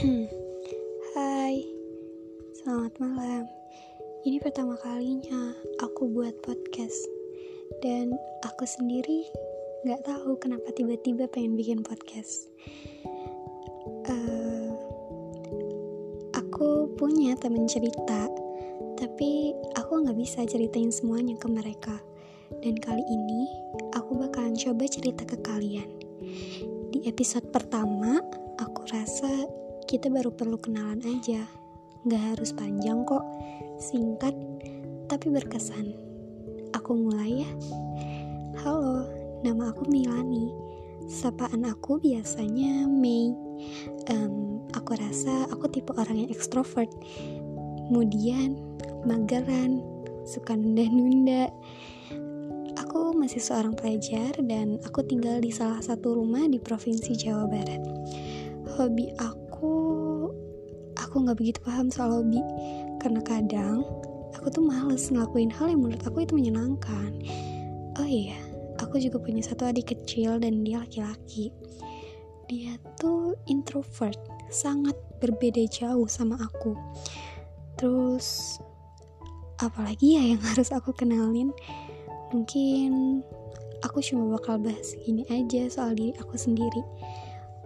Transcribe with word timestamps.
Hmm. 0.00 0.24
Hai, 1.12 1.60
selamat 2.56 2.96
malam. 3.04 3.44
Ini 4.24 4.40
pertama 4.40 4.72
kalinya 4.80 5.52
aku 5.76 6.08
buat 6.08 6.40
podcast, 6.40 6.96
dan 7.84 8.16
aku 8.40 8.64
sendiri 8.64 9.28
gak 9.84 10.00
tahu 10.08 10.40
kenapa 10.40 10.72
tiba-tiba 10.72 11.28
pengen 11.28 11.52
bikin 11.52 11.84
podcast. 11.84 12.48
Uh, 14.08 14.72
aku 16.32 16.96
punya 16.96 17.36
temen 17.36 17.68
cerita, 17.68 18.24
tapi 18.96 19.52
aku 19.76 20.00
gak 20.00 20.16
bisa 20.16 20.48
ceritain 20.48 20.88
semuanya 20.88 21.36
ke 21.36 21.44
mereka. 21.44 22.00
Dan 22.64 22.80
kali 22.80 23.04
ini 23.04 23.52
aku 23.92 24.16
bakalan 24.16 24.56
coba 24.56 24.88
cerita 24.88 25.28
ke 25.28 25.36
kalian. 25.44 25.92
Di 26.88 27.04
episode 27.04 27.52
pertama, 27.52 28.16
aku 28.56 28.80
rasa 28.88 29.59
kita 29.90 30.06
baru 30.06 30.30
perlu 30.30 30.54
kenalan 30.62 31.02
aja. 31.02 31.50
Nggak 32.06 32.22
harus 32.30 32.54
panjang 32.54 33.02
kok, 33.02 33.26
singkat 33.82 34.30
tapi 35.10 35.34
berkesan. 35.34 35.98
Aku 36.78 36.94
mulai 36.94 37.42
ya. 37.42 37.50
Halo, 38.62 39.10
nama 39.42 39.74
aku 39.74 39.90
Milani. 39.90 40.54
Sapaan 41.10 41.66
aku 41.66 41.98
biasanya 41.98 42.86
Mei. 42.86 43.34
Um, 44.14 44.62
aku 44.78 44.94
rasa 44.94 45.50
aku 45.50 45.66
tipe 45.66 45.90
orang 45.98 46.22
yang 46.22 46.30
ekstrovert. 46.30 46.94
Kemudian 47.90 48.62
mageran, 49.02 49.82
suka 50.22 50.54
nunda-nunda. 50.54 51.50
Aku 52.78 53.10
masih 53.18 53.42
seorang 53.42 53.74
pelajar 53.74 54.38
dan 54.38 54.78
aku 54.86 55.02
tinggal 55.02 55.42
di 55.42 55.50
salah 55.50 55.82
satu 55.82 56.14
rumah 56.14 56.46
di 56.46 56.62
provinsi 56.62 57.18
Jawa 57.18 57.50
Barat. 57.50 57.82
Hobi 58.78 59.10
aku 59.18 59.39
aku 61.10 61.26
nggak 61.26 61.42
begitu 61.42 61.58
paham 61.66 61.90
soal 61.90 62.22
hobi. 62.22 62.38
Karena 63.02 63.18
kadang 63.26 63.82
aku 64.38 64.46
tuh 64.54 64.62
males 64.62 65.10
ngelakuin 65.10 65.50
hal 65.50 65.74
yang 65.74 65.82
menurut 65.82 66.06
aku 66.06 66.22
itu 66.22 66.38
menyenangkan. 66.38 67.10
Oh 67.98 68.06
iya 68.06 68.38
aku 68.78 69.02
juga 69.02 69.18
punya 69.18 69.42
satu 69.42 69.66
adik 69.66 69.90
kecil 69.90 70.38
dan 70.38 70.62
dia 70.62 70.78
laki-laki. 70.78 71.50
Dia 72.46 72.78
tuh 72.94 73.34
introvert 73.50 74.18
sangat 74.54 74.94
berbeda 75.18 75.66
jauh 75.66 76.06
sama 76.06 76.38
aku. 76.38 76.78
Terus 77.74 78.58
apalagi 79.58 80.14
ya 80.14 80.22
yang 80.30 80.42
harus 80.54 80.70
aku 80.70 80.94
kenalin? 80.94 81.50
Mungkin 82.30 83.22
aku 83.82 83.98
cuma 83.98 84.30
bakal 84.38 84.62
bahas 84.62 84.94
gini 85.02 85.26
aja 85.26 85.66
soal 85.66 85.98
diri 85.98 86.14
aku 86.22 86.38
sendiri. 86.38 86.86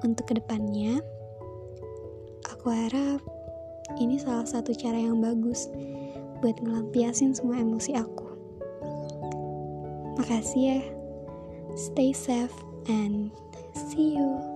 Untuk 0.01 0.33
ke 0.33 0.37
depannya 0.37 1.01
aku 2.45 2.69
harap 2.69 3.34
ini 4.01 4.17
salah 4.21 4.49
satu 4.49 4.73
cara 4.73 4.97
yang 4.97 5.21
bagus 5.21 5.69
buat 6.41 6.57
ngelampiasin 6.61 7.33
semua 7.37 7.61
emosi 7.61 7.97
aku. 7.97 8.29
Makasih 10.21 10.63
ya. 10.63 10.81
Stay 11.75 12.15
safe 12.15 12.55
and 12.87 13.35
see 13.75 14.15
you. 14.15 14.54